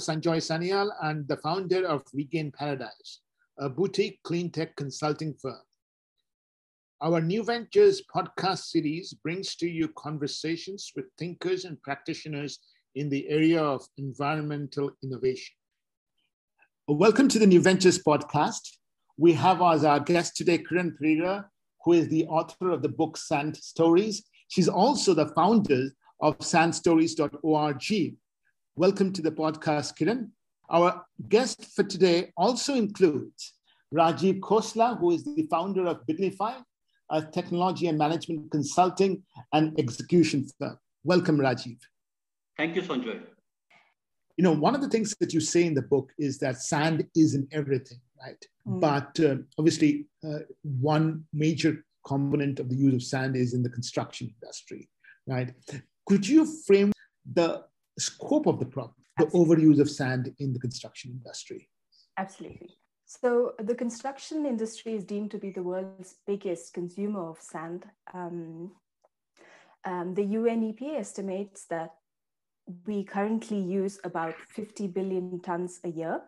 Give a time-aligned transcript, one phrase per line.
[0.00, 3.20] Sanjoy Sanyal and the founder of Regain Paradise,
[3.58, 5.60] a boutique clean tech consulting firm.
[7.02, 12.58] Our New Ventures podcast series brings to you conversations with thinkers and practitioners
[12.94, 15.54] in the area of environmental innovation.
[16.88, 18.78] Welcome to the New Ventures podcast.
[19.18, 21.48] We have as our guest today Kiran Pereira,
[21.84, 24.24] who is the author of the book Sand Stories.
[24.48, 25.90] She's also the founder
[26.22, 28.16] of sandstories.org.
[28.76, 30.28] Welcome to the podcast, Kiran.
[30.70, 33.54] Our guest for today also includes
[33.92, 36.54] Rajiv Khosla, who is the founder of Bignify,
[37.10, 40.78] a technology and management consulting and execution firm.
[41.02, 41.78] Welcome, Rajiv.
[42.56, 43.20] Thank you, Sanjoy.
[44.36, 47.04] You know, one of the things that you say in the book is that sand
[47.16, 48.42] is in everything, right?
[48.66, 48.80] Mm.
[48.80, 53.68] But uh, obviously, uh, one major component of the use of sand is in the
[53.68, 54.88] construction industry,
[55.26, 55.52] right?
[56.06, 56.92] Could you frame
[57.34, 57.64] the
[58.00, 59.54] scope of the problem, Absolutely.
[59.54, 61.68] the overuse of sand in the construction industry?
[62.16, 62.76] Absolutely.
[63.06, 67.84] So the construction industry is deemed to be the world's biggest consumer of sand.
[68.14, 68.72] Um,
[69.84, 71.90] um, the UNEP estimates that
[72.86, 76.20] we currently use about 50 billion tons a year,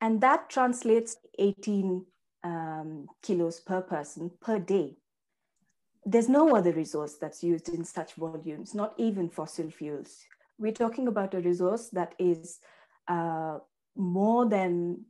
[0.00, 2.06] and that translates 18
[2.44, 4.96] um, kilos per person per day.
[6.04, 10.24] There's no other resource that's used in such volumes, not even fossil fuels.
[10.58, 12.58] We're talking about a resource that is
[13.08, 13.58] uh,
[13.96, 15.04] more than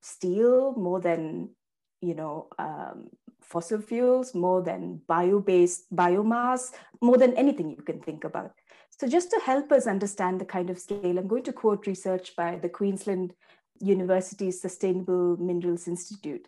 [0.00, 1.50] steel, more than
[2.00, 3.08] you know um,
[3.40, 8.52] fossil fuels, more than bio-based biomass, more than anything you can think about.
[8.98, 12.36] So just to help us understand the kind of scale, I'm going to quote research
[12.36, 13.34] by the Queensland
[13.80, 16.46] University Sustainable Minerals Institute.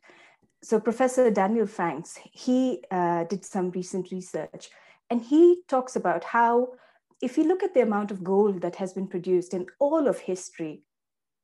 [0.63, 4.71] So Professor Daniel Franks, he uh, did some recent research
[5.11, 6.69] and he talks about how
[7.25, 10.19] if you look at the amount of gold that has been produced in all of
[10.19, 10.83] history,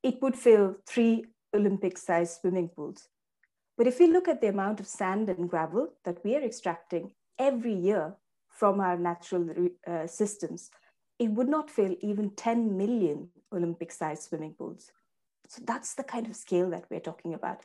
[0.02, 1.24] it would fill three
[1.56, 3.08] Olympic sized swimming pools.
[3.78, 7.12] But if we look at the amount of sand and gravel that we are extracting
[7.38, 8.14] every year
[8.50, 9.48] from our natural
[9.86, 10.70] uh, systems,
[11.19, 14.92] it would not fill even 10 million Olympic sized swimming pools.
[15.48, 17.62] So that's the kind of scale that we're talking about.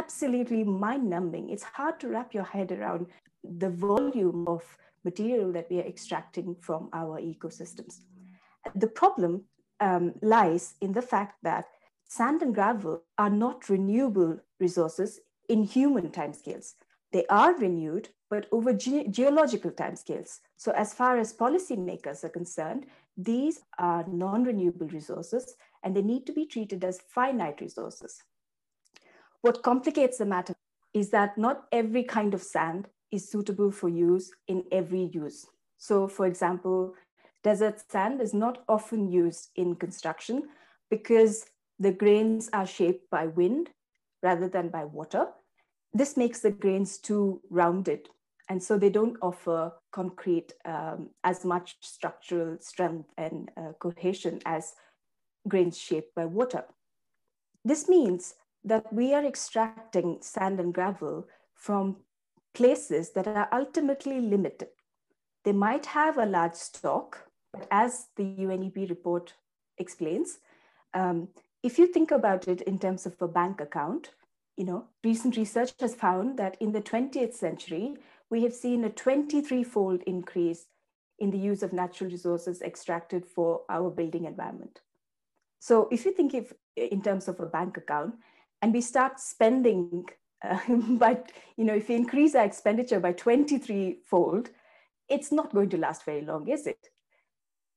[0.00, 1.50] Absolutely mind numbing.
[1.50, 3.06] It's hard to wrap your head around
[3.44, 4.64] the volume of
[5.04, 8.00] material that we are extracting from our ecosystems.
[8.74, 9.44] The problem
[9.80, 11.66] um, lies in the fact that
[12.04, 16.74] sand and gravel are not renewable resources in human timescales.
[17.12, 20.40] They are renewed, but over ge geological timescales.
[20.56, 22.86] So as far as policymakers are concerned,
[23.16, 28.22] these are non-renewable resources and they need to be treated as finite resources.
[29.42, 30.54] What complicates the matter
[30.94, 35.46] is that not every kind of sand is suitable for use in every use.
[35.76, 36.94] So for example,
[37.44, 40.48] desert sand is not often used in construction
[40.90, 41.46] because
[41.78, 43.70] the grains are shaped by wind
[44.22, 45.26] rather than by water.
[45.92, 48.08] This makes the grains too rounded.
[48.48, 54.74] And so they don't offer concrete um, as much structural strength and uh, cohesion as
[55.48, 56.64] grains shaped by water.
[57.64, 58.34] This means
[58.64, 61.96] that we are extracting sand and gravel from
[62.54, 64.68] places that are ultimately limited.
[65.44, 69.34] They might have a large stock, but as the UNEP report
[69.78, 70.38] explains,
[70.94, 71.28] um,
[71.62, 74.10] if you think about it in terms of a bank account,
[74.56, 77.96] you know, recent research has found that in the 20th century,
[78.30, 80.66] we have seen a 23-fold increase
[81.18, 84.80] in the use of natural resources extracted for our building environment.
[85.60, 88.14] So if you think if in terms of a bank account,
[88.60, 90.06] and we start spending,
[90.68, 94.50] but you know, if we increase our expenditure by 23-fold,
[95.08, 96.88] it's not going to last very long, is it?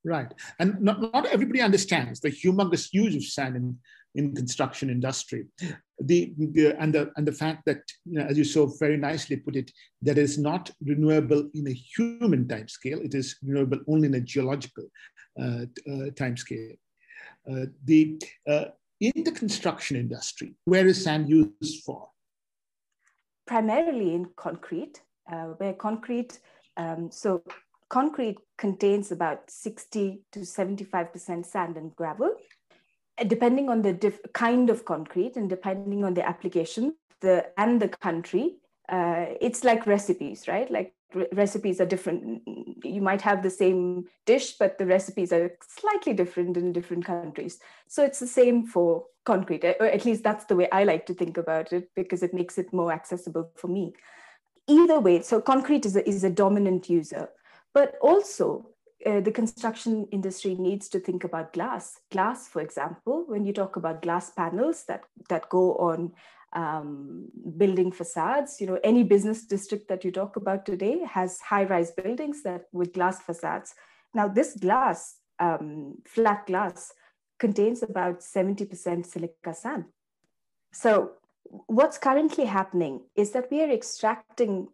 [0.04, 0.32] Right.
[0.60, 3.78] And not, not everybody understands the humongous use of sand in,
[4.14, 5.48] in construction industry.
[6.00, 9.38] The, the, and, the, and the fact that, you know, as you so very nicely
[9.38, 9.72] put it,
[10.04, 13.00] that is not renewable in a human time scale.
[13.02, 14.86] It is renewable only in a geological
[15.42, 16.76] uh, uh, time scale.
[17.52, 18.66] Uh, the, uh,
[19.02, 22.10] in the construction industry, where is sand used for?
[23.46, 25.02] Primarily in concrete,
[25.32, 26.40] uh, where concrete,
[26.78, 27.44] um, so
[27.90, 32.36] concrete contains about 60 to 75% sand and gravel.
[33.28, 38.58] Depending on the kind of concrete and depending on the application the, and the country,
[38.90, 40.70] uh, it's like recipes, right?
[40.70, 42.42] Like re recipes are different.
[42.84, 47.60] You might have the same dish, but the recipes are slightly different in different countries.
[47.88, 51.14] So it's the same for concrete, or at least that's the way I like to
[51.14, 53.94] think about it because it makes it more accessible for me.
[54.68, 57.30] Either way, so concrete is a, is a dominant user.
[57.74, 58.70] But also,
[59.06, 62.00] uh, the construction industry needs to think about glass.
[62.12, 66.14] Glass, for example, when you talk about glass panels that, that go on
[66.56, 71.92] um, building facades, you know, any business district that you talk about today has high-rise
[71.92, 73.76] buildings that with glass facades.
[74.14, 76.94] Now, this glass, um, flat glass,
[77.40, 79.86] contains about 70% silica sand.
[80.72, 81.12] So
[81.68, 84.68] what's currently happening is that we are extracting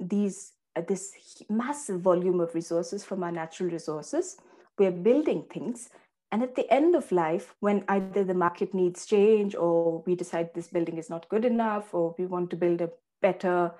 [0.00, 1.12] these uh, this
[1.48, 4.36] massive volume of resources from our natural resources.
[4.78, 5.88] We're building things.
[6.32, 10.50] And at the end of life, when either the market needs change or we decide
[10.54, 12.90] this building is not good enough or we want to build a
[13.22, 13.72] better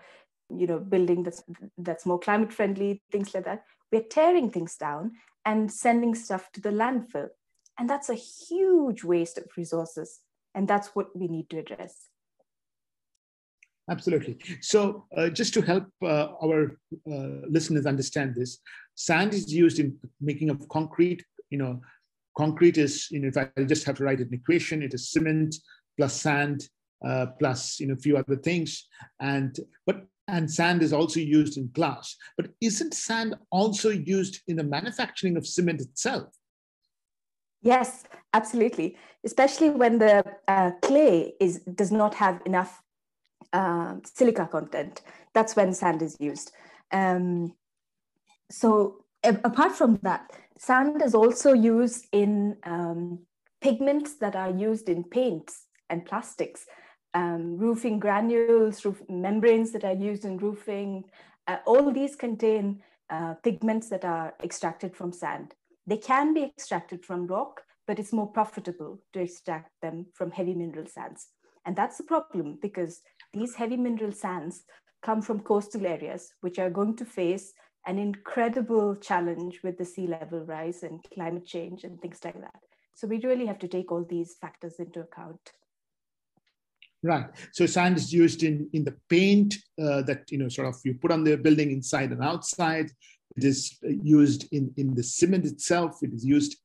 [0.54, 1.42] you know building that's
[1.78, 5.12] that's more climate friendly things like that we're tearing things down
[5.44, 7.28] and sending stuff to the landfill
[7.78, 10.20] and that's a huge waste of resources
[10.54, 12.08] and that's what we need to address
[13.88, 14.36] Absolutely.
[14.62, 16.76] So, uh, just to help uh, our
[17.08, 18.58] uh, listeners understand this,
[18.96, 21.24] sand is used in making of concrete.
[21.50, 21.80] You know,
[22.36, 25.56] concrete is, you know, if I just have to write an equation, it is cement
[25.96, 26.68] plus sand
[27.06, 28.86] uh, plus, you know, a few other things.
[29.20, 32.16] And but and sand is also used in glass.
[32.36, 36.34] But isn't sand also used in the manufacturing of cement itself?
[37.62, 38.96] Yes, absolutely.
[39.24, 42.82] Especially when the uh, clay is does not have enough
[43.52, 45.02] uh, silica content.
[45.32, 46.52] That's when sand is used.
[46.92, 47.54] Um,
[48.50, 53.20] so apart from that, sand is also used in um,
[53.60, 56.66] pigments that are used in paints and plastics,
[57.14, 61.04] um, roofing granules, roof membranes that are used in roofing.
[61.46, 65.54] Uh, all these contain uh, pigments that are extracted from sand.
[65.86, 70.54] They can be extracted from rock, but it's more profitable to extract them from heavy
[70.54, 71.28] mineral sands.
[71.64, 73.00] And that's the problem because
[73.32, 74.64] these heavy mineral sands
[75.02, 77.52] come from coastal areas, which are going to face
[77.86, 82.60] an incredible challenge with the sea level rise and climate change and things like that.
[82.94, 85.52] So we really have to take all these factors into account.
[87.02, 87.26] Right.
[87.52, 90.94] So sand is used in in the paint uh, that you know sort of you
[90.94, 92.90] put on the building inside and outside.
[93.36, 96.02] It is used in in the cement itself.
[96.02, 96.56] It is used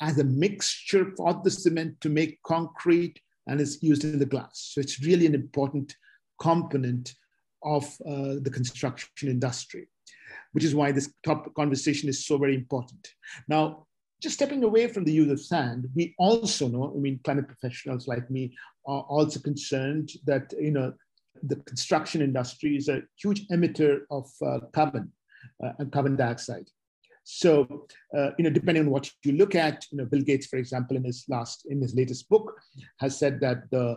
[0.00, 4.70] as a mixture for the cement to make concrete and is used in the glass.
[4.72, 5.94] So it's really an important
[6.40, 7.14] component
[7.62, 9.88] of uh, the construction industry,
[10.52, 13.08] which is why this top conversation is so very important.
[13.48, 13.86] Now,
[14.22, 18.06] just stepping away from the use of sand, we also know, I mean, climate professionals
[18.06, 18.54] like me
[18.86, 20.92] are also concerned that, you know,
[21.42, 25.10] the construction industry is a huge emitter of uh, carbon
[25.64, 26.68] uh, and carbon dioxide.
[27.24, 27.86] So,
[28.16, 30.96] uh, you know, depending on what you look at, you know, Bill Gates, for example,
[30.96, 32.52] in his last, in his latest book,
[32.98, 33.96] has said that the,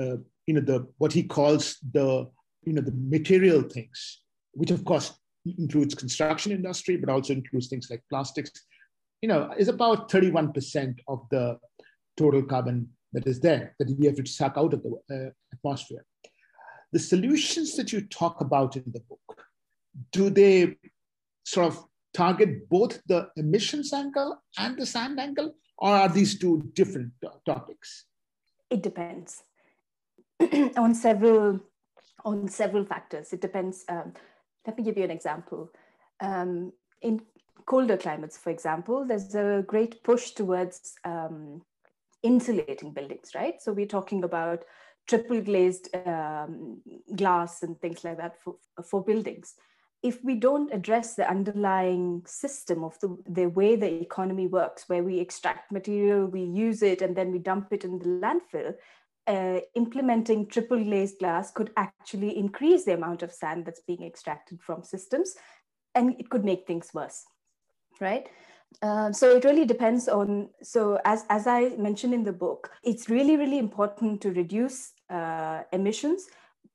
[0.00, 0.16] uh,
[0.46, 2.28] you know, the what he calls the,
[2.64, 4.22] you know, the material things,
[4.52, 5.12] which of course
[5.44, 8.50] includes construction industry, but also includes things like plastics,
[9.22, 11.58] you know, is about 31% of the
[12.16, 16.04] total carbon that is there that we have to suck out of the uh, atmosphere.
[16.92, 19.46] The solutions that you talk about in the book,
[20.12, 20.76] do they
[21.44, 26.70] sort of target both the emissions angle and the sand angle, or are these two
[26.74, 27.12] different
[27.46, 28.06] topics?
[28.68, 29.42] It depends
[30.76, 31.60] on several
[32.24, 33.32] on several factors.
[33.32, 33.84] It depends.
[33.88, 34.12] Um,
[34.66, 35.70] let me give you an example.
[36.20, 37.22] Um, in
[37.66, 41.62] colder climates, for example, there's a great push towards um,
[42.22, 43.60] insulating buildings, right?
[43.60, 44.64] So we're talking about
[45.08, 46.80] triple glazed um,
[47.16, 49.54] glass and things like that for, for buildings
[50.02, 55.02] if we don't address the underlying system of the, the way the economy works, where
[55.02, 58.74] we extract material, we use it, and then we dump it in the landfill,
[59.26, 64.60] uh, implementing triple glazed glass could actually increase the amount of sand that's being extracted
[64.62, 65.34] from systems,
[65.94, 67.24] and it could make things worse,
[68.00, 68.28] right?
[68.82, 73.10] Uh, so it really depends on so as as i mentioned in the book it's
[73.10, 76.28] really really important to reduce uh, emissions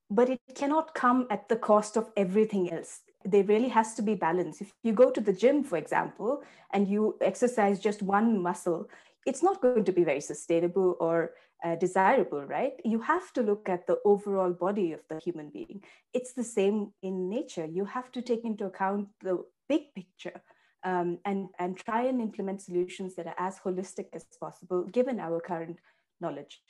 [0.10, 4.14] but it cannot come at the cost of everything else there really has to be
[4.14, 4.62] balance.
[4.62, 8.88] If you go to the gym, for example, and you exercise just one muscle,
[9.26, 11.32] it's not going to be very sustainable or
[11.66, 12.74] uh, desirable, right?
[12.84, 15.84] You have to look at the overall body of the human being.
[16.14, 17.66] It's the same in nature.
[17.66, 20.42] You have to take into account the big picture
[20.84, 25.40] um, and, and try and implement solutions that are as holistic as possible, given our
[25.40, 25.80] current
[26.22, 26.62] knowledge.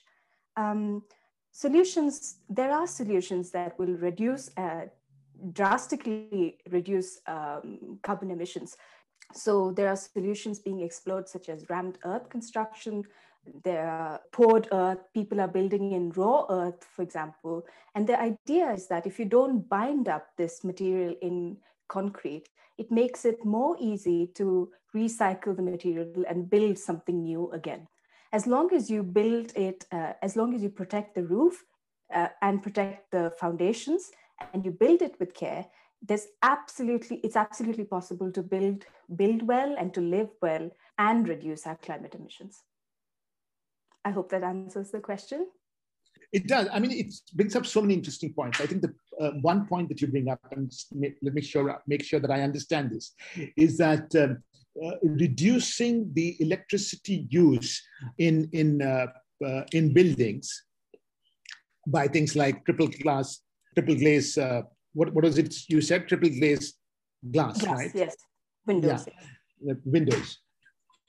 [0.55, 1.03] Um,
[1.51, 4.85] solutions, there are solutions that will reduce uh,
[5.51, 8.77] drastically reduce um, carbon emissions.
[9.33, 13.03] So there are solutions being explored, such as rammed earth construction.
[13.63, 14.99] There are poured earth.
[15.13, 17.65] People are building in raw earth, for example.
[17.93, 22.91] And the idea is that if you don't bind up this material in concrete, it
[22.91, 27.87] makes it more easy to recycle the material and build something new again.
[28.31, 31.63] As long as you build it, uh, as long as you protect the roof
[32.13, 34.11] uh, and protect the foundations
[34.53, 35.65] and you build it with care,
[36.01, 38.85] there's absolutely, it's absolutely possible to build,
[39.15, 42.63] build well and to live well and reduce our climate emissions.
[44.05, 45.47] I hope that answers the question.
[46.31, 46.67] It does.
[46.71, 48.61] I mean, it brings up so many interesting points.
[48.61, 50.71] I think the uh, one point that you bring up, and
[51.21, 53.13] let me sure make sure that I understand this,
[53.57, 54.43] is that um,
[54.83, 57.81] uh, reducing the electricity use
[58.17, 59.07] in in uh,
[59.45, 60.63] uh in buildings
[61.87, 63.41] by things like triple glass,
[63.75, 64.37] triple glaze.
[64.37, 64.61] Uh,
[64.93, 66.07] what what was it you said?
[66.07, 66.73] Triple glaze
[67.31, 67.91] glass, glass right?
[67.93, 68.15] Yes,
[68.65, 69.07] windows.
[69.07, 69.73] Yeah.
[69.85, 70.39] Windows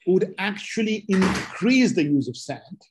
[0.07, 2.81] would actually increase the use of sand.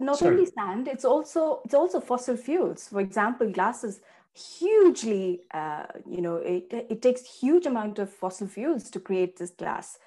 [0.00, 0.34] Not Sorry.
[0.34, 2.88] only sand it's also it's also fossil fuels.
[2.88, 4.00] For example glass is
[4.34, 9.50] hugely uh, you know it, it takes huge amount of fossil fuels to create this
[9.50, 9.98] glass.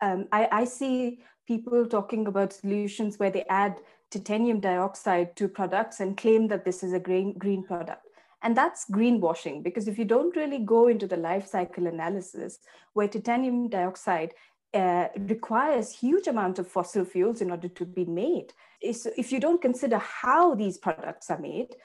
[0.00, 3.76] Um, I, I see people talking about solutions where they add
[4.10, 8.06] titanium dioxide to products and claim that this is a green green product.
[8.42, 12.58] And that's greenwashing because if you don't really go into the life cycle analysis
[12.92, 14.34] where titanium dioxide
[14.74, 18.52] uh, requires huge amount of fossil fuels in order to be made.
[18.92, 21.76] So if you don't consider how these products are made,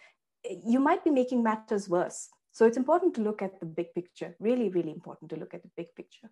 [0.65, 2.29] you might be making matters worse.
[2.51, 5.61] So it's important to look at the big picture, really, really important to look at
[5.61, 6.29] the big picture.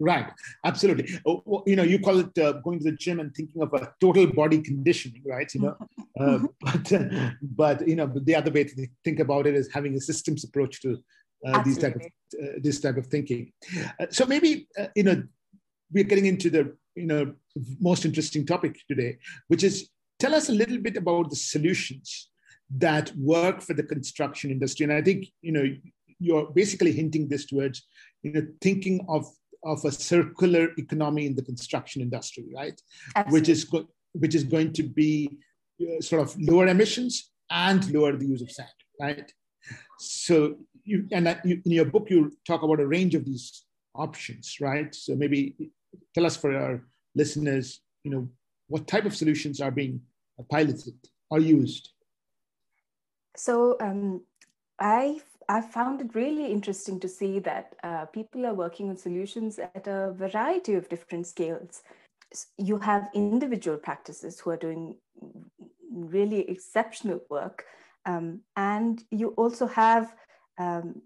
[0.00, 0.26] Right,
[0.64, 1.08] absolutely.
[1.26, 3.92] Oh, you know, you call it uh, going to the gym and thinking of a
[4.00, 5.52] total body conditioning, right?
[5.52, 5.76] You know,
[6.20, 9.94] uh, but uh, but you know, the other way to think about it is having
[9.96, 10.98] a systems approach to
[11.46, 13.52] uh, these type of uh, this type of thinking.
[14.00, 15.22] Uh, so maybe you know
[15.92, 17.34] we're getting into the you know
[17.80, 19.18] most interesting topic today,
[19.48, 22.30] which is tell us a little bit about the solutions
[22.76, 24.84] that work for the construction industry.
[24.84, 25.64] And I think you know
[26.18, 27.86] you're basically hinting this towards
[28.22, 29.26] you know thinking of
[29.64, 32.80] of a circular economy in the construction industry, right?
[33.16, 33.40] Absolutely.
[33.40, 33.70] Which is
[34.12, 35.38] which is going to be
[35.80, 38.68] uh, sort of lower emissions and lower the use of sand,
[39.00, 39.32] right?
[39.98, 44.56] So you and you, in your book you talk about a range of these options,
[44.60, 44.94] right?
[44.94, 45.70] So maybe
[46.14, 46.82] tell us for our
[47.14, 48.28] listeners, you know,
[48.68, 50.00] what type of solutions are being
[50.50, 50.94] piloted
[51.30, 51.90] or used.
[53.36, 54.22] So um,
[54.78, 59.58] I I found it really interesting to see that uh, people are working on solutions
[59.58, 61.82] at a variety of different scales.
[62.58, 64.96] You have individual practices who are doing
[65.90, 67.64] really exceptional work,
[68.08, 70.14] um, and you also have
[70.58, 71.02] um,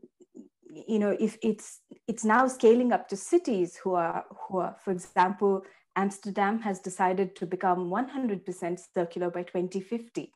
[0.89, 4.91] you know if it's it's now scaling up to cities who are who are for
[4.91, 5.63] example
[5.97, 10.33] amsterdam has decided to become 100% circular by 2050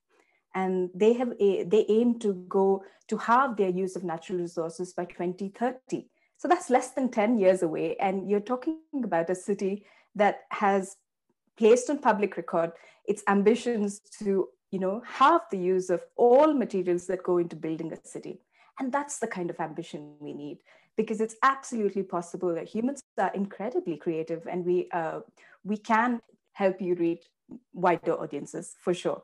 [0.55, 4.93] and they have a, they aim to go to halve their use of natural resources
[4.93, 6.07] by 2030
[6.39, 7.97] so that's less than 10 years away.
[7.99, 10.97] And you're talking about a city that has
[11.57, 12.73] placed on public record
[13.07, 17.91] its ambitions to you know halve the use of all materials that go into building
[17.93, 18.35] a city
[18.79, 20.59] and that's the kind of ambition we need
[20.99, 25.21] because it's absolutely possible that humans are incredibly creative and we, uh,
[25.65, 26.21] we can
[26.53, 27.25] help you reach
[27.73, 29.23] wider audiences for sure.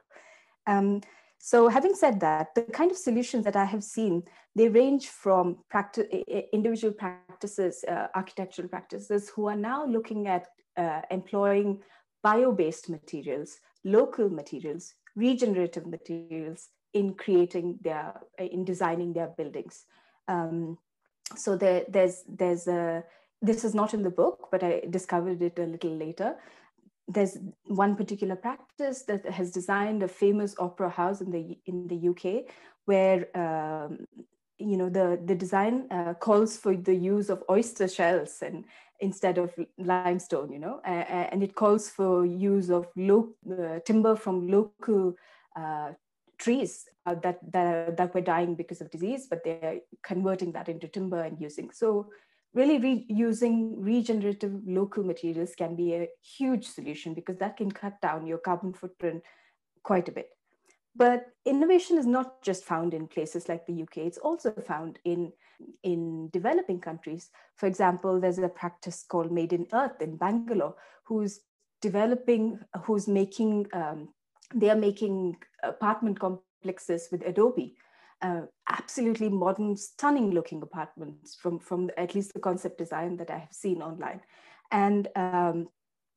[0.66, 1.02] Um,
[1.38, 4.22] so having said that, the kind of solutions that I have seen,
[4.54, 5.58] they range from
[6.52, 10.46] individual practices, uh, architectural practices who are now looking at
[10.78, 11.82] uh, employing
[12.22, 19.84] bio-based materials, local materials, regenerative materials, in creating their in designing their buildings.
[20.28, 20.78] Um,
[21.36, 23.04] so there, there's there's a
[23.40, 26.36] this is not in the book but i discovered it a little later.
[27.08, 32.08] There's one particular practice that has designed a famous opera house in the in the
[32.08, 32.44] uk
[32.84, 34.06] where um,
[34.62, 38.64] you know the the design uh, calls for the use of oyster shells and
[39.00, 44.48] instead of limestone you know uh, and it calls for use of uh, timber from
[44.48, 45.14] local
[45.56, 45.90] uh,
[46.42, 50.88] trees uh, that, that, that were dying because of disease, but they're converting that into
[50.88, 51.70] timber and using.
[51.70, 52.08] So
[52.52, 58.00] really re using regenerative local materials can be a huge solution because that can cut
[58.00, 59.22] down your carbon footprint
[59.82, 60.30] quite a bit.
[60.94, 65.32] But innovation is not just found in places like the UK, it's also found in,
[65.82, 67.30] in developing countries.
[67.56, 71.40] For example, there's a practice called Made in Earth in Bangalore, who's
[71.80, 74.08] developing, who's making um,
[74.54, 77.76] they are making apartment complexes with Adobe.
[78.20, 83.38] Uh, absolutely modern, stunning looking apartments from, from at least the concept design that I
[83.38, 84.20] have seen online.
[84.70, 85.68] And um,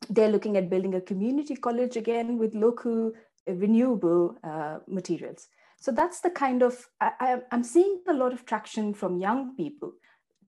[0.09, 3.11] they're looking at building a community college again with local
[3.47, 5.47] renewable uh, materials.
[5.79, 9.93] So that's the kind of, I, am seeing a lot of traction from young people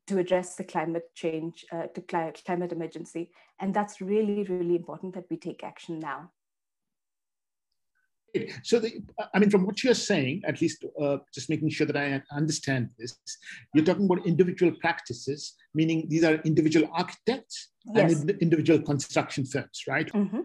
[0.08, 3.30] to address the climate change, uh, to cli- climate emergency.
[3.60, 6.32] And that's really, really important that we take action now.
[8.64, 9.02] So, the,
[9.34, 12.90] I mean, from what you're saying, at least uh, just making sure that I understand
[13.00, 13.18] this,
[13.74, 18.22] you're talking about individual practices, meaning these are individual architects yes.
[18.22, 20.12] and individual construction firms, right?
[20.12, 20.42] Mm-hmm.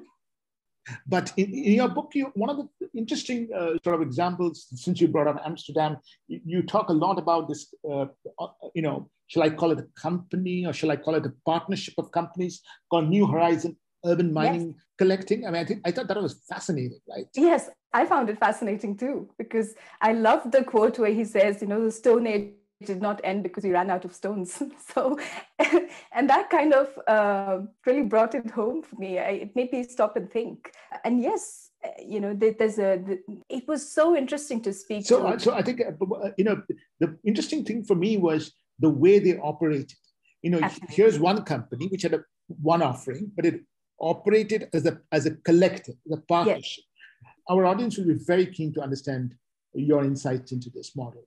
[1.07, 5.01] But in, in, your book, you, one of the interesting uh, sort of examples, since
[5.01, 5.97] you brought up Amsterdam,
[6.29, 8.07] you, you talk a lot about this, uh,
[8.39, 11.33] uh, you know, shall I call it a company or shall I call it a
[11.47, 12.61] partnership of companies
[12.91, 14.85] called New Horizon Urban Mining yes.
[14.99, 15.47] Collecting?
[15.47, 17.27] I mean, I, think, I thought that was fascinating, right?
[17.35, 21.69] Yes, I found it fascinating too, because I love the quote where he says, you
[21.69, 22.51] know, the Stone Age
[22.87, 24.63] did not end because we ran out of stones.
[24.95, 25.19] so,
[26.13, 29.19] and that kind of uh, really brought it home for me.
[29.19, 30.73] I, it made me stop and think.
[31.05, 31.71] And yes,
[32.05, 33.03] you know, there's a.
[33.49, 35.07] It was so interesting to speak.
[35.07, 35.29] So, to.
[35.29, 36.63] Uh, so I think uh, you know
[37.01, 39.99] the interesting thing for me was the way they operated.
[40.43, 40.97] You know, Absolutely.
[40.97, 43.61] here's one company which had a one offering, but it
[44.01, 46.85] operated as a as a collective, as a partnership.
[46.85, 47.29] Yes.
[47.49, 49.35] Our audience will be very keen to understand
[49.75, 51.25] your insights into this model.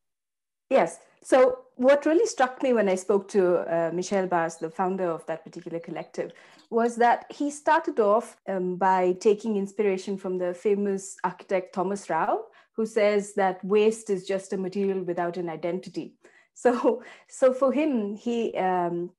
[0.69, 1.00] Yes.
[1.22, 5.25] So, what really struck me when I spoke to uh, Michel Baars, the founder of
[5.25, 6.31] that particular collective,
[6.69, 12.43] was that he started off um, by taking inspiration from the famous architect Thomas Rau,
[12.74, 16.13] who says that waste is just a material without an identity.
[16.57, 19.10] So, so for him, he um,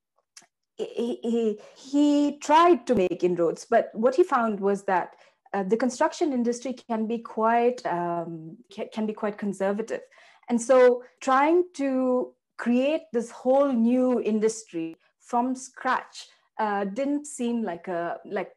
[0.79, 5.17] he, he, he tried to make inroads, but what he found was that
[5.53, 8.57] uh, the construction industry can be quite um,
[8.91, 10.01] can be quite conservative
[10.49, 16.27] and so trying to create this whole new industry from scratch
[16.59, 18.53] uh, didn't seem like a like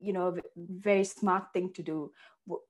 [0.00, 2.10] you know very smart thing to do.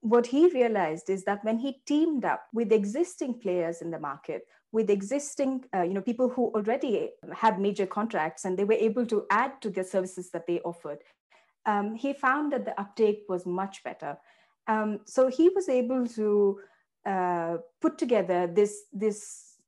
[0.00, 4.42] What he realized is that when he teamed up with existing players in the market
[4.73, 9.07] with existing uh, you know people who already had major contracts and they were able
[9.07, 10.99] to add to the services that they offered
[11.68, 14.16] um, he found that the uptake was much better.
[14.66, 16.61] Um, so he was able to
[17.12, 19.18] uh, put together this this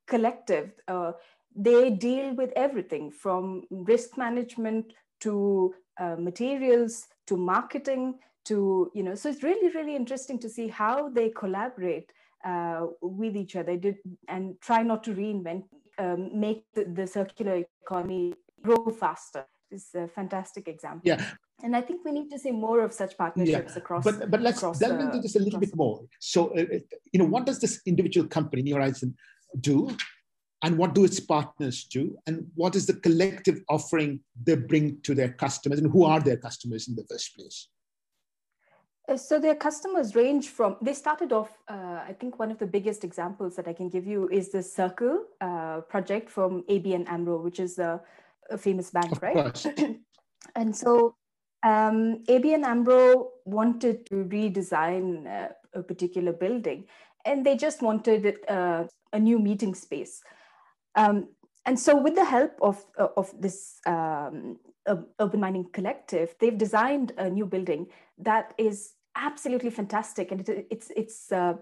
[0.06, 0.70] collective.
[0.86, 1.12] Uh,
[1.56, 9.14] they deal with everything from risk management to uh, materials to marketing to you know.
[9.14, 12.12] So it's really really interesting to see how they collaborate
[12.44, 13.98] uh, with each other did,
[14.28, 15.64] and try not to reinvent,
[15.98, 19.44] um, make the, the circular economy grow faster.
[19.70, 21.02] It's a fantastic example.
[21.04, 21.24] Yeah,
[21.62, 23.78] and I think we need to see more of such partnerships yeah.
[23.78, 24.04] across.
[24.04, 26.02] But but let's delve into this a little bit more.
[26.18, 26.78] So uh, uh,
[27.12, 29.16] you know, what does this individual company, New Horizon,
[29.60, 29.96] do,
[30.62, 35.14] and what do its partners do, and what is the collective offering they bring to
[35.14, 37.68] their customers, and who are their customers in the first place?
[39.10, 42.66] Uh, so their customers range from they started off uh, i think one of the
[42.66, 47.42] biggest examples that i can give you is the circle uh, project from abn amro
[47.42, 48.00] which is a,
[48.50, 49.66] a famous bank of right
[50.54, 51.16] and so
[51.62, 56.84] um, ABN AMRO wanted to redesign uh, a particular building,
[57.24, 60.22] and they just wanted uh, a new meeting space.
[60.94, 61.28] Um,
[61.66, 67.12] and so, with the help of, uh, of this um, urban mining collective, they've designed
[67.18, 67.86] a new building
[68.18, 71.32] that is absolutely fantastic, and it, it's it's.
[71.32, 71.54] Uh,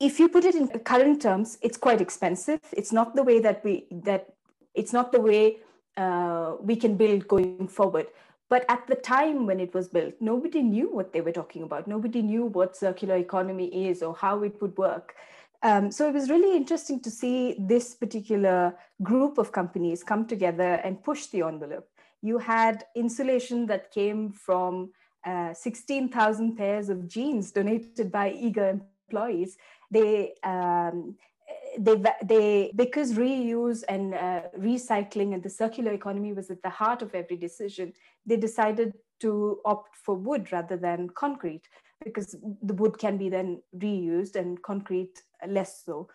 [0.00, 2.60] if you put it in current terms, it's quite expensive.
[2.72, 4.28] It's not the way that we that
[4.74, 5.58] it's not the way
[5.96, 8.06] uh, we can build going forward
[8.48, 11.86] but at the time when it was built, nobody knew what they were talking about.
[11.86, 15.14] Nobody knew what circular economy is or how it would work.
[15.62, 20.80] Um, so it was really interesting to see this particular group of companies come together
[20.84, 21.88] and push the envelope.
[22.22, 24.92] You had insulation that came from
[25.26, 29.56] uh, 16,000 pairs of jeans donated by eager employees.
[29.90, 31.16] They um,
[31.78, 37.02] they, they because reuse and uh, recycling and the circular economy was at the heart
[37.02, 37.92] of every decision
[38.26, 41.62] they decided to opt for wood rather than concrete
[42.04, 46.08] because the wood can be then reused and concrete less so.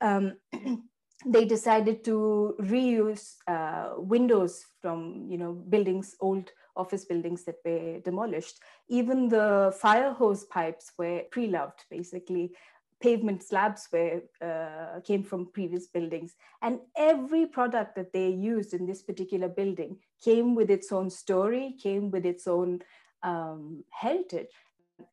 [0.00, 0.36] Um,
[1.26, 8.00] they decided to reuse uh, windows from you know buildings old office buildings that were
[8.00, 8.58] demolished.
[8.88, 12.52] Even the fire hose pipes were pre-loved basically
[13.00, 16.34] pavement slabs were uh, came from previous buildings.
[16.62, 21.76] And every product that they used in this particular building came with its own story
[21.82, 22.80] came with its own
[23.22, 24.50] um, heritage.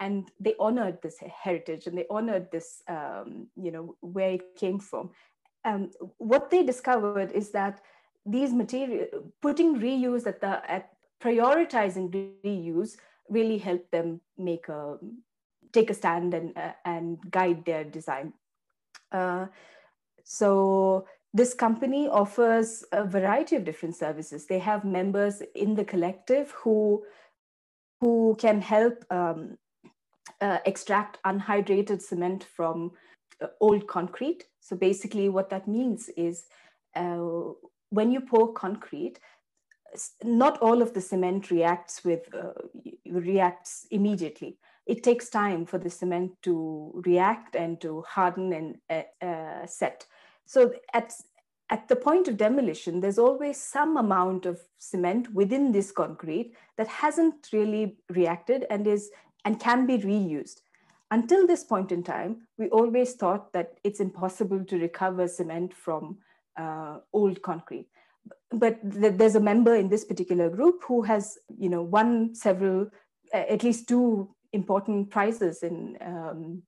[0.02, 4.80] And they honored this heritage and they honored this um, you know where it came
[4.80, 5.12] from.
[5.63, 7.82] Um, what they discovered is that
[8.26, 9.08] these material
[9.41, 10.89] putting reuse at the at
[11.21, 12.12] prioritizing
[12.43, 12.97] reuse
[13.30, 14.97] really helped them make a
[15.78, 18.34] take a stand and, uh, and guide their design.
[19.12, 19.46] Uh,
[20.24, 24.48] so this company offers a variety of different services.
[24.48, 27.04] They have members in the collective who,
[28.02, 29.58] who can help um,
[30.42, 32.92] uh, extract unhydrated cement from
[33.42, 34.46] uh, old concrete.
[34.60, 36.46] So basically, what that means is
[36.96, 37.20] uh,
[37.90, 39.20] when you pour concrete,
[40.24, 42.52] not all of the cement reacts with uh,
[43.06, 44.58] reacts immediately.
[44.88, 50.06] It takes time for the cement to react and to harden and uh, uh, set.
[50.45, 51.13] So at
[51.69, 56.88] at the point of demolition, there's always some amount of cement within this concrete that
[56.88, 59.12] hasn't really reacted and is
[59.43, 60.62] and can be reused.
[61.12, 66.17] Until this point in time, we always thought that it's impossible to recover cement from
[66.58, 67.88] uh, old concrete
[68.52, 72.89] but there's a member in this particular group who has you know won several
[73.34, 76.63] at least two important prizes in um,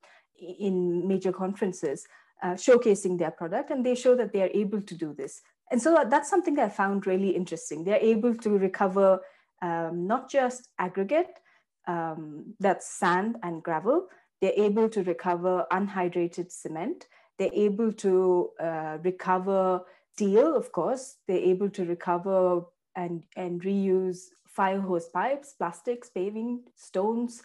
[0.60, 2.08] in major conferences
[2.44, 5.42] uh, showcasing their product and they show that they are able to do this.
[5.72, 7.84] And so that's something i found really interesting.
[7.84, 9.20] They're able to recover
[9.62, 11.40] um, not just aggregate
[11.88, 14.08] um, that's sand and gravel.
[14.42, 17.08] They're able to recover unhydrated cement.
[17.38, 19.82] They're able to uh, recover
[20.14, 22.64] steel, of course, they're able to recover
[22.96, 27.42] and, and reuse fire hose pipes, plastics, paving, stones.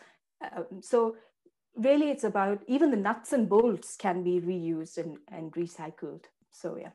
[0.56, 1.16] Um, so
[1.76, 6.24] really it's about even the nuts and bolts can be reused and, and recycled.
[6.52, 6.90] So yeah.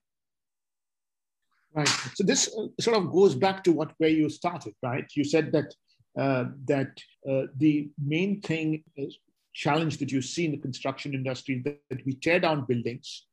[1.73, 1.87] Right.
[2.15, 5.05] So this uh, sort of goes back to what where you started, right?
[5.15, 5.73] You said that
[6.17, 6.97] uh, that
[7.29, 9.19] uh, the main thing is
[9.53, 13.25] challenge that you see in the construction industry that, that we tear down buildings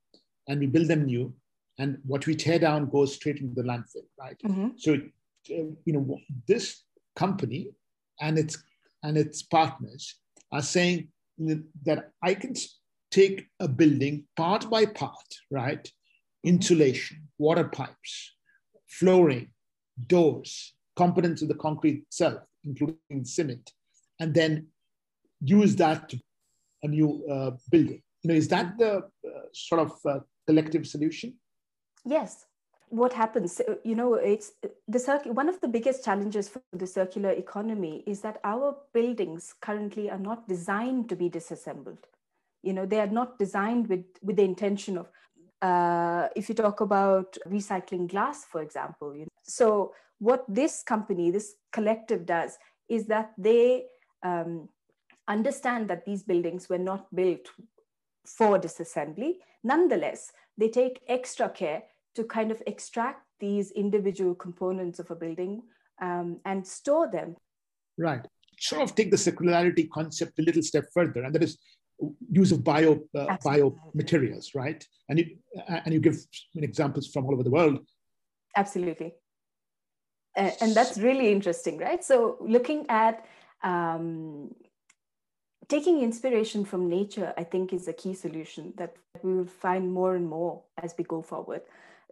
[0.49, 1.33] and we build them new
[1.79, 4.37] and what we tear down goes straight into the landfill, right?
[4.45, 4.69] Mm-hmm.
[4.77, 6.83] So, uh, you know, this
[7.15, 7.71] company
[8.21, 8.63] and its
[9.03, 10.17] and its partners
[10.53, 11.09] are saying
[11.85, 12.55] that I can
[13.11, 15.85] take a building part by part, right?
[15.85, 16.49] Mm-hmm.
[16.49, 18.35] Insulation, water pipes,
[18.89, 19.49] flooring,
[20.07, 23.73] doors, components of the concrete itself, including cement,
[24.21, 24.69] and then
[25.41, 26.19] use that to
[26.83, 28.03] a new uh, building.
[28.23, 31.35] You know, is that the uh, sort of uh, collective solution?
[32.05, 32.45] Yes.
[32.89, 34.53] What happens, you know, it's
[34.87, 35.35] the circuit.
[35.35, 40.19] One of the biggest challenges for the circular economy is that our buildings currently are
[40.19, 42.07] not designed to be disassembled.
[42.63, 45.11] You know, they are not designed with with the intention of.
[45.63, 51.31] Uh, if you talk about recycling glass, for example, you know, so what this company,
[51.31, 53.87] this collective does is that they
[54.23, 54.69] um,
[55.29, 57.49] understand that these buildings were not built
[58.25, 59.37] for disassembly.
[59.65, 61.83] Nonetheless, they take extra care
[62.17, 65.63] to kind of extract these individual components of a building
[66.01, 67.37] um, and store them.
[67.99, 68.25] Right.
[68.59, 71.59] Sort of take the circularity concept a little step further, and that is
[72.31, 74.87] use of bio uh, bio materials, right?
[75.09, 75.37] And you
[75.69, 76.17] and you give
[76.55, 77.81] examples from all over the world.
[78.57, 79.13] Absolutely,
[80.37, 82.03] uh, and that's really interesting, right?
[82.03, 83.27] So looking at
[83.63, 84.55] um,
[85.69, 90.15] taking inspiration from nature, I think, is a key solution that we will find more
[90.15, 91.63] and more as we go forward.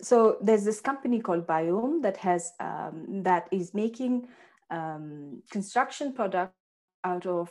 [0.02, 4.28] So there's this company called Biohm that has um, that is making
[4.70, 6.54] um, construction products
[7.04, 7.50] out of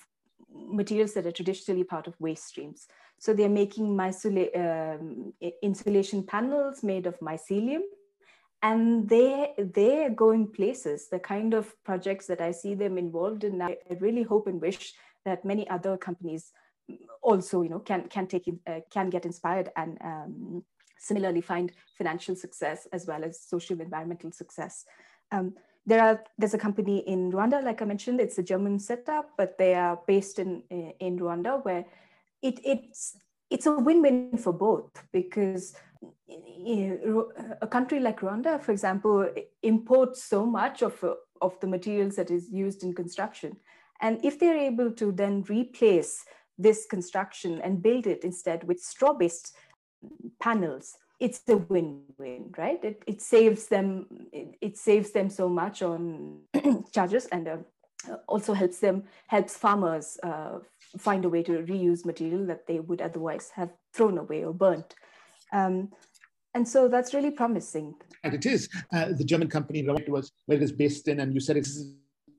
[0.53, 2.87] materials that are traditionally part of waste streams.
[3.19, 7.81] So they're making mycel- um, insulation panels made of mycelium,
[8.61, 11.07] and they they're going places.
[11.09, 14.93] The kind of projects that I see them involved in, I really hope and wish
[15.25, 16.51] that many other companies
[17.21, 20.63] also, you know, can can take uh, can get inspired and um,
[21.03, 24.85] similarly find financial success as well as social environmental success.
[25.31, 25.53] Um,
[25.85, 29.57] there are there's a company in Rwanda, like I mentioned, it's a German setup, but
[29.57, 30.63] they are based in
[30.99, 31.85] in Rwanda, where
[32.41, 33.17] it it's
[33.49, 35.75] it's a win-win for both because
[37.61, 39.29] a country like Rwanda, for example,
[39.61, 41.03] imports so much of
[41.41, 43.57] of the materials that is used in construction,
[43.99, 46.23] and if they're able to then replace
[46.57, 49.55] this construction and build it instead with straw-based
[50.39, 50.95] panels.
[51.19, 52.83] It's a win-win right?
[52.83, 56.39] It, it saves them it, it saves them so much on
[56.91, 57.57] charges and uh,
[58.27, 60.59] also helps them helps farmers uh,
[60.97, 64.95] find a way to reuse material that they would otherwise have thrown away or burnt.
[65.51, 65.89] Um,
[66.55, 67.95] and so that's really promising.
[68.23, 71.39] And it is uh, the german company was where it is based in and you
[71.39, 71.83] said it's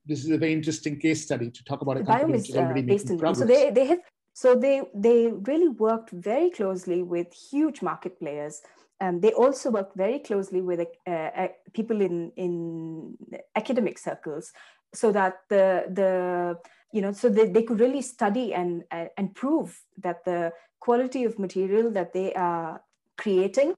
[0.06, 2.82] this is a very interesting case study to talk about a company which is already
[2.82, 3.38] uh, based in progress.
[3.38, 4.00] so they, they have
[4.34, 8.60] so they, they really worked very closely with huge market players.
[9.00, 13.16] Um, they also worked very closely with uh, uh, people in, in
[13.54, 14.52] academic circles
[14.92, 16.58] so that the, the
[16.92, 21.38] you know, so they, they could really study and, and prove that the quality of
[21.38, 22.82] material that they are
[23.16, 23.74] creating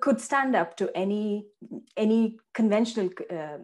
[0.00, 1.46] could stand up to any
[1.96, 3.58] any conventional uh,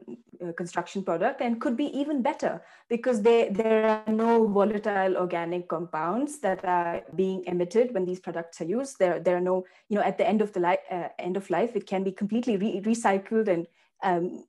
[0.44, 5.68] uh, construction product and could be even better because they, there are no volatile organic
[5.68, 8.98] compounds that are being emitted when these products are used.
[8.98, 11.48] There there are no you know at the end of the life uh, end of
[11.50, 13.66] life it can be completely re- recycled and
[14.02, 14.44] um,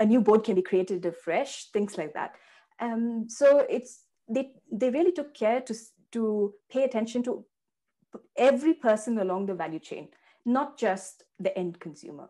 [0.00, 2.34] a new board can be created afresh things like that.
[2.80, 5.74] Um, so it's they they really took care to
[6.12, 7.44] to pay attention to
[8.36, 10.08] every person along the value chain
[10.48, 12.28] not just the end consumer.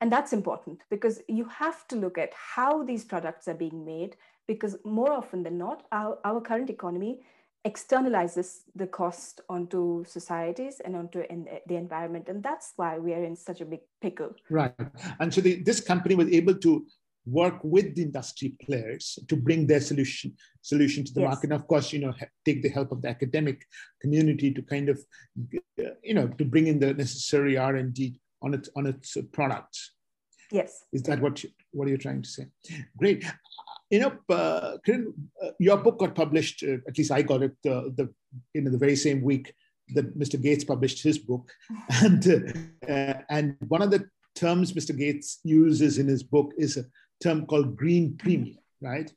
[0.00, 4.16] And that's important because you have to look at how these products are being made,
[4.46, 7.20] because more often than not, our, our current economy
[7.66, 11.22] externalizes the cost onto societies and onto
[11.66, 12.28] the environment.
[12.28, 14.30] And that's why we are in such a big pickle.
[14.48, 14.74] Right.
[15.20, 16.86] And so the, this company was able to
[17.30, 21.28] work with the industry players to bring their solution solution to the yes.
[21.28, 21.50] market.
[21.50, 22.14] And of course you know
[22.44, 23.64] take the help of the academic
[24.00, 24.98] community to kind of
[26.02, 29.92] you know to bring in the necessary r&d on its on its products.
[30.50, 30.84] Yes.
[30.92, 32.46] Is that what you, what are you trying to say?
[32.96, 33.24] Great.
[33.90, 37.88] You know uh, uh, your book got published uh, at least i got it uh,
[37.98, 38.12] the
[38.54, 39.54] you know the very same week
[39.94, 41.50] that mr gates published his book.
[42.02, 42.22] And
[42.88, 46.84] uh, and one of the terms mr gates uses in his book is a
[47.22, 49.10] term called green premium, right?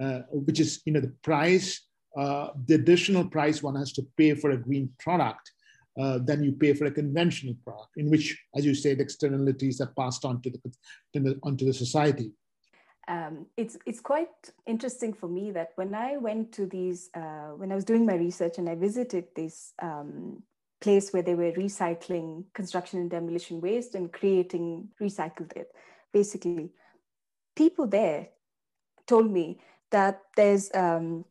[0.00, 1.82] Uh, which is you know the price,
[2.16, 5.50] uh, the additional price one has to pay for a green product
[6.00, 9.92] uh, than you pay for a conventional product, in which, as you said, externalities are
[9.98, 10.58] passed on to the,
[11.12, 12.32] to the onto the society.
[13.08, 17.70] Um, it's it's quite interesting for me that when I went to these, uh, when
[17.70, 20.42] I was doing my research and I visited this um,
[20.80, 25.68] place where they were recycling construction and demolition waste and creating recycled it,
[26.12, 26.70] basically
[27.56, 28.28] people there
[29.06, 29.58] told me
[29.90, 31.24] that there's um,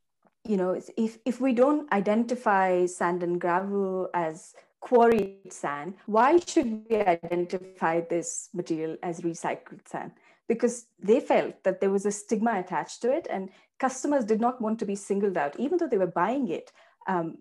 [0.43, 6.85] you know if if we don't identify sand and gravel as quarried sand why should
[6.89, 10.11] we identify this material as recycled sand?
[10.47, 14.61] Because they felt that there was a stigma attached to it and customers did not
[14.61, 16.71] want to be singled out even though they were buying it
[17.07, 17.37] um,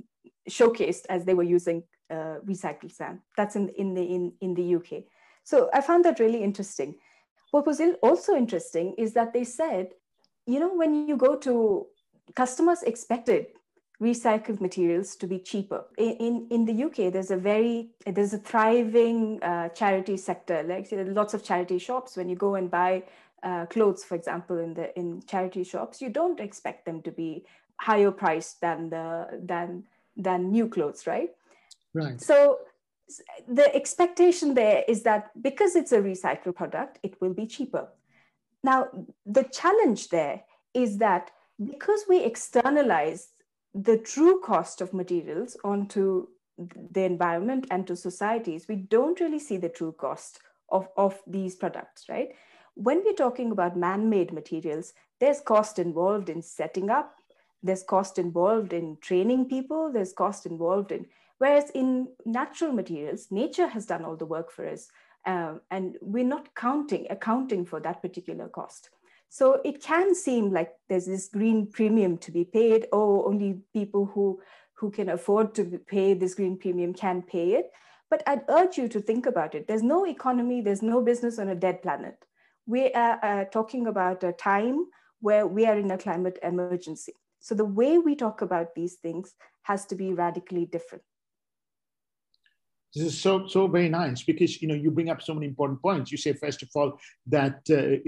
[0.48, 3.20] showcased as they were using uh, recycled sand.
[3.36, 5.04] That's in in the in, in the uk
[5.46, 6.96] so i found that really interesting
[7.54, 9.90] what was also interesting is that they said,
[10.44, 11.86] you know, when you go to
[12.34, 13.46] customers expected
[14.02, 15.84] recycled materials to be cheaper.
[15.96, 21.32] In, in, the UK, there's a very, there's a thriving uh, charity sector, like lots
[21.32, 22.16] of charity shops.
[22.16, 23.04] When you go and buy
[23.44, 27.44] uh, clothes, for example, in the in charity shops, you don't expect them to be
[27.76, 29.84] higher priced than the than
[30.16, 31.30] than new clothes, right?
[31.94, 32.20] Right.
[32.20, 32.58] So
[33.48, 37.88] the expectation there is that because it's a recycled product, it will be cheaper.
[38.62, 38.88] Now,
[39.26, 41.30] the challenge there is that
[41.64, 43.28] because we externalize
[43.74, 49.56] the true cost of materials onto the environment and to societies, we don't really see
[49.56, 52.30] the true cost of, of these products, right?
[52.74, 57.16] When we're talking about man made materials, there's cost involved in setting up,
[57.62, 61.06] there's cost involved in training people, there's cost involved in
[61.38, 64.88] Whereas in natural materials, nature has done all the work for us.
[65.26, 68.90] Um, and we're not counting, accounting for that particular cost.
[69.30, 72.86] So it can seem like there's this green premium to be paid.
[72.92, 74.40] Oh, only people who,
[74.74, 77.70] who can afford to pay this green premium can pay it.
[78.10, 79.66] But I'd urge you to think about it.
[79.66, 82.16] There's no economy, there's no business on a dead planet.
[82.66, 84.86] We are uh, talking about a time
[85.20, 87.14] where we are in a climate emergency.
[87.40, 91.02] So the way we talk about these things has to be radically different
[92.94, 95.80] this is so so very nice because you know you bring up so many important
[95.82, 97.98] points you say first of all that uh,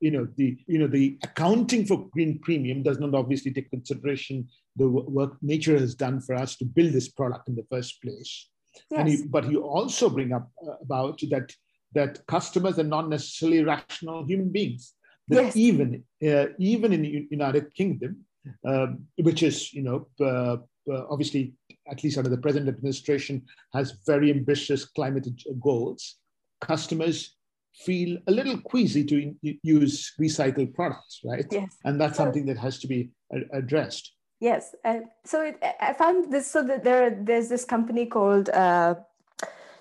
[0.00, 4.48] you know the you know the accounting for green premium does not obviously take consideration
[4.76, 8.48] the work nature has done for us to build this product in the first place
[8.90, 9.00] yes.
[9.00, 11.52] and you, but you also bring up uh, about that
[11.92, 14.94] that customers are not necessarily rational human beings
[15.28, 15.56] that yes.
[15.56, 18.24] even uh, even in the united kingdom
[18.64, 20.56] um, which is you know uh, uh,
[20.88, 21.54] obviously,
[21.90, 23.42] at least under the present administration,
[23.74, 25.28] has very ambitious climate
[25.60, 26.16] goals,
[26.60, 27.36] customers
[27.74, 31.46] feel a little queasy to use recycled products, right?
[31.50, 31.76] Yes.
[31.84, 33.10] And that's something that has to be
[33.52, 34.12] addressed.
[34.40, 34.74] Yes.
[34.84, 38.96] Uh, so it, I found this, so that there, there's this company called uh,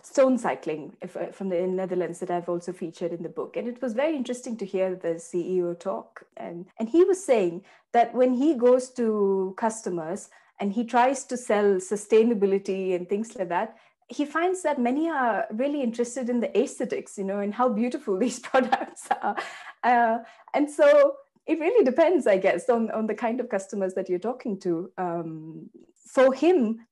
[0.01, 3.57] Stone Cycling if, uh, from the Netherlands that I've also featured in the book.
[3.57, 6.25] And it was very interesting to hear the CEO talk.
[6.37, 11.37] And, and he was saying that when he goes to customers, and he tries to
[11.37, 13.75] sell sustainability and things like that
[14.07, 18.17] he finds that many are really interested in the aesthetics you know and how beautiful
[18.25, 19.35] these products are
[19.83, 20.17] uh,
[20.53, 21.15] and so
[21.47, 24.91] it really depends, I guess, on, on the kind of customers that you're talking to.
[24.97, 25.69] Um,
[26.07, 26.85] for him,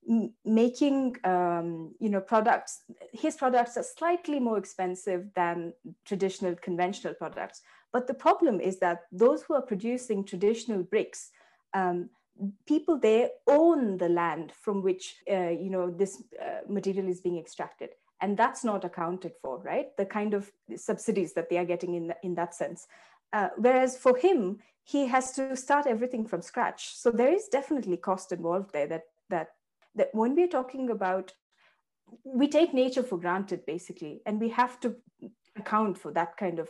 [0.44, 5.72] making um, you know products, his products are slightly more expensive than
[6.04, 7.62] traditional conventional products.
[7.92, 11.30] But the problem is that those who are producing traditional bricks,
[11.72, 12.10] um,
[12.66, 17.38] people there own the land from which uh, you know this uh, material is being
[17.38, 21.94] extracted and that's not accounted for right the kind of subsidies that they are getting
[21.94, 22.86] in, in that sense
[23.34, 26.94] uh, whereas for him, he has to start everything from scratch.
[26.94, 29.48] So there is definitely cost involved there that that
[29.96, 31.32] that when we're talking about
[32.22, 34.94] we take nature for granted basically, and we have to
[35.56, 36.68] account for that kind of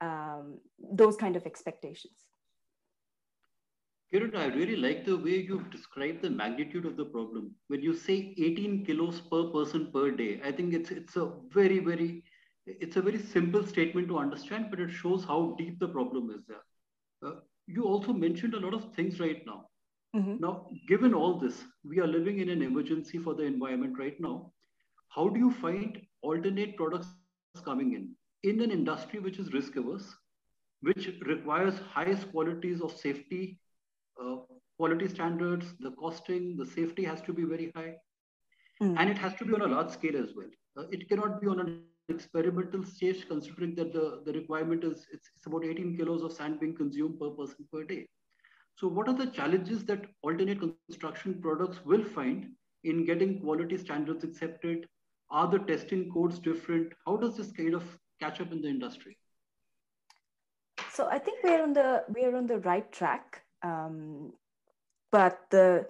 [0.00, 2.27] um, those kind of expectations.
[4.12, 7.54] Kiran, I really like the way you've described the magnitude of the problem.
[7.66, 11.78] When you say 18 kilos per person per day, I think it's it's a very,
[11.78, 12.24] very
[12.66, 16.42] it's a very simple statement to understand, but it shows how deep the problem is
[16.46, 16.64] there.
[17.30, 19.66] Uh, you also mentioned a lot of things right now.
[20.16, 20.36] Mm-hmm.
[20.40, 24.52] Now, given all this, we are living in an emergency for the environment right now.
[25.08, 27.08] How do you find alternate products
[27.64, 30.14] coming in in an industry which is risk averse,
[30.80, 33.58] which requires highest qualities of safety,
[34.78, 37.94] quality standards, the costing, the safety has to be very high,
[38.82, 38.96] mm-hmm.
[38.98, 40.50] and it has to be on a large scale as well.
[40.76, 45.30] Uh, it cannot be on an experimental stage, considering that the, the requirement is it's,
[45.36, 48.06] it's about 18 kilos of sand being consumed per person per day.
[48.76, 52.50] So what are the challenges that alternate construction products will find
[52.84, 54.86] in getting quality standards accepted?
[55.30, 56.92] Are the testing codes different?
[57.04, 57.82] How does this kind of
[58.20, 59.18] catch up in the industry?
[60.92, 64.32] So I think we're on the we're on the right track, um,
[65.10, 65.86] but the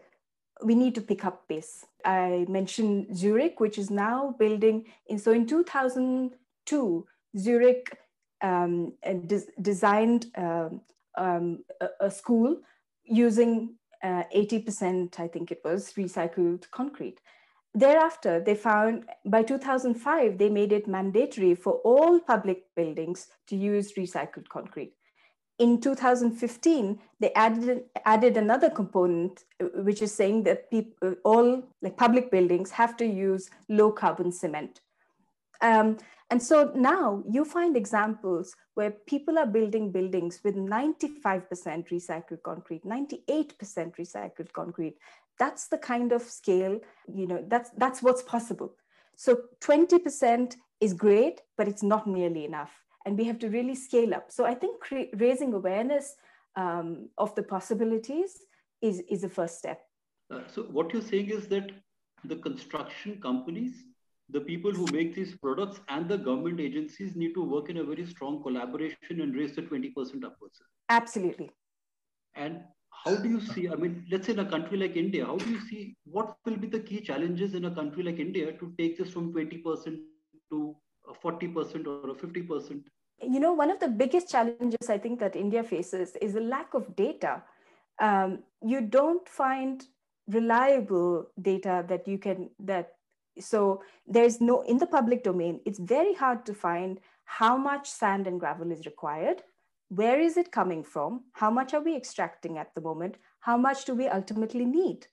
[0.63, 1.87] we need to pick up pace.
[2.05, 4.87] I mentioned Zurich, which is now building.
[5.07, 7.97] In, so in 2002, Zurich
[8.43, 8.93] um,
[9.27, 10.81] des- designed um,
[11.17, 12.57] um, a, a, school
[13.05, 17.21] using uh, 80%, I think it was, recycled concrete.
[17.75, 23.93] Thereafter, they found by 2005, they made it mandatory for all public buildings to use
[23.95, 24.95] recycled concrete
[25.59, 30.67] in 2015 they added added another component uh, which is saying that
[31.03, 34.81] uh, all like public buildings have to use low carbon cement.
[35.61, 35.99] Um,
[36.31, 41.09] and so now you find examples where people are building buildings with 95%
[41.89, 44.97] recycled concrete 98% recycled concrete.
[45.39, 46.81] That's the kind of scale
[47.13, 48.75] you know that's that's what's possible.
[49.17, 52.71] So 20% is great but it's not nearly enough
[53.09, 54.31] and we have to really scale up.
[54.31, 56.17] So I think cre- raising awareness
[56.57, 58.33] um, of the possibilities
[58.83, 59.81] is, is the first step.
[60.31, 61.71] Uh, so what you're saying is that
[62.25, 63.73] the construction companies,
[64.29, 67.85] the people who make these products and the government agencies need to work in a
[67.85, 70.61] very strong collaboration and raise the 20% upwards.
[70.91, 71.51] Absolutely.
[72.35, 75.37] And how do you see, I mean, let's say in a country like India, how
[75.37, 78.75] do you see what will be the key challenges in a country like India to
[78.77, 79.99] take this from 20%
[80.51, 80.77] to
[81.25, 82.83] 40% or 50%?
[83.23, 86.75] You know, one of the biggest challenges I think that India faces is the lack
[86.75, 87.43] of data.
[88.01, 89.85] Um, you don't find
[90.29, 92.93] reliable data that you can that
[93.41, 98.27] so there's no in the public domain it's very hard to find how much sand
[98.27, 99.43] and gravel is required
[99.89, 103.87] where is it coming from how much are we extracting at the moment how much
[103.87, 105.07] do we ultimately need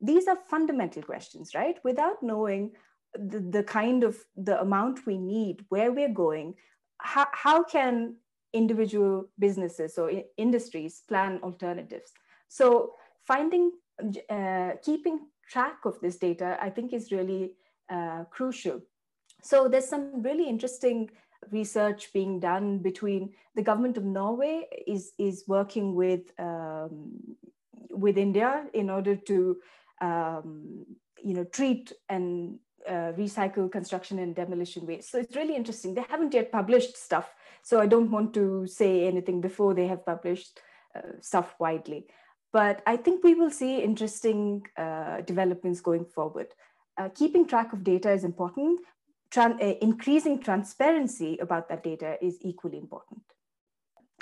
[0.00, 2.70] these are fundamental questions right without knowing
[3.14, 6.54] the, the kind of the amount we need where we're going
[7.02, 8.16] how, how can
[8.52, 12.12] individual businesses or industries plan alternatives?
[12.48, 12.94] So
[13.26, 13.72] finding,
[14.28, 17.52] uh, keeping track of this data, I think is really
[17.88, 18.80] uh, crucial.
[19.42, 21.10] So there's some really interesting
[21.50, 27.36] research being done between the government of Norway is, is working with, um,
[27.90, 29.56] with India in order to
[30.00, 30.84] um,
[31.22, 35.10] you know, treat and uh, recycle construction and demolition waste.
[35.10, 35.94] So it's really interesting.
[35.94, 40.04] They haven't yet published stuff, so I don't want to say anything before they have
[40.04, 40.60] published
[40.94, 42.06] uh, stuff widely.
[42.52, 46.48] But I think we will see interesting uh, developments going forward.
[46.98, 48.80] Uh, keeping track of data is important.
[49.32, 53.22] Tran uh, increasing transparency about that data is equally important.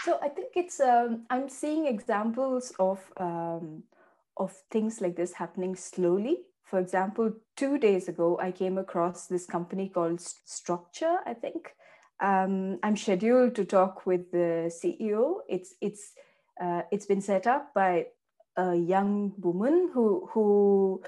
[0.01, 3.85] So I think it's um, I'm seeing examples of um,
[4.37, 6.39] of things like this happening slowly
[6.71, 11.75] for example, two days ago, I came across this company called Strawcture, I think.
[12.21, 15.39] Um, I'm scheduled to talk with the CEO.
[15.49, 16.13] It's, it's,
[16.61, 18.07] uh, it's been set up by
[18.57, 21.03] a young woman who, who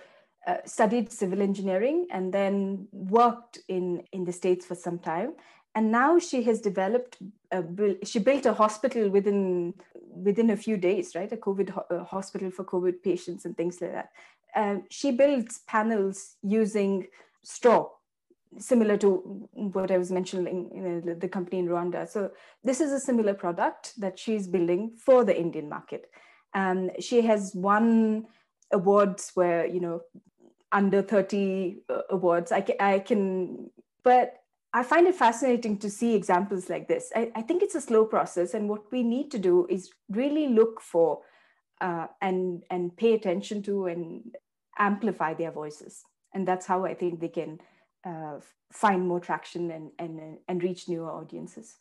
[0.47, 5.35] uh, studied civil engineering and then worked in, in the States for some time.
[5.75, 7.19] and now she has developed
[7.53, 7.63] a,
[8.05, 12.65] she built a hospital within within a few days right a covid ho- hospital for
[12.65, 14.11] covid patients and things like that
[14.55, 17.07] uh, she builds panels using
[17.43, 17.89] straw
[18.59, 22.09] similar to what i was mentioning in the, the company in rwanda.
[22.09, 22.31] So
[22.65, 26.11] this is a similar product that she's building for the indian market.
[26.53, 28.27] Um, she has won
[28.73, 30.01] awards where you know
[30.73, 32.53] under 30 uh, awards.
[32.53, 33.71] I can, I can
[34.03, 34.37] but
[34.73, 37.11] I find it fascinating to see examples like this.
[37.15, 40.47] I, I, think it's a slow process, and what we need to do is really
[40.47, 41.23] look for
[41.81, 44.37] uh, and and pay attention to and
[44.79, 46.05] amplify their voices,
[46.35, 47.61] and that's how I think they can
[48.05, 48.39] uh,
[48.73, 51.77] find more traction and and and reach newer audiences.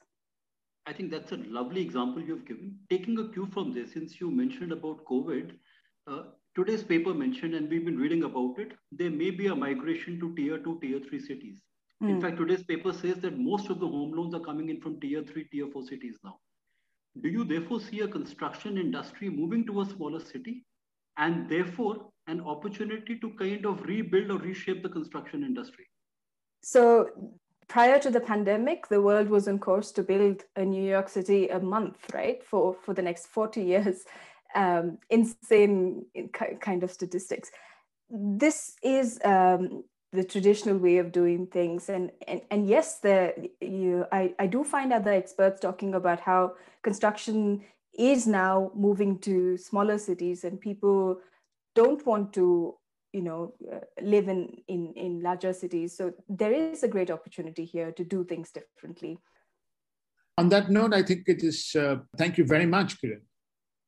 [0.85, 2.75] I think that's a lovely example you've given.
[2.89, 5.51] Taking a cue from this, since you mentioned about COVID,
[6.07, 6.23] uh,
[6.55, 10.33] today's paper mentioned, and we've been reading about it, there may be a migration to
[10.35, 11.61] tier two, tier three cities
[12.01, 12.09] Mm.
[12.09, 12.21] In hmm.
[12.21, 15.21] fact, today's paper says that most of the home loans are coming in from tier
[15.23, 16.39] three, tier four cities now.
[17.21, 20.65] Do you therefore see a construction industry moving to a smaller city
[21.17, 25.85] and therefore an opportunity to kind of rebuild or reshape the construction industry?
[26.61, 27.09] So,
[27.67, 31.49] prior to the pandemic, the world was on course to build a New York City
[31.49, 32.43] a month, right?
[32.43, 34.03] For, for the next 40 years.
[34.55, 36.05] Um, insane
[36.59, 37.51] kind of statistics.
[38.09, 41.89] This is um, the traditional way of doing things.
[41.89, 46.53] And and, and yes the you I, I do find other experts talking about how
[46.83, 47.63] construction
[47.97, 51.19] is now moving to smaller cities and people
[51.75, 52.75] don't want to
[53.13, 55.95] you know uh, live in, in in larger cities.
[55.95, 59.19] So there is a great opportunity here to do things differently.
[60.37, 63.21] On that note i think it is uh, thank you very much kiran.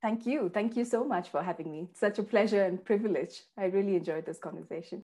[0.02, 0.50] Thank you.
[0.52, 1.88] Thank you so much for having me.
[1.94, 3.44] Such a pleasure and privilege.
[3.56, 5.04] I really enjoyed this conversation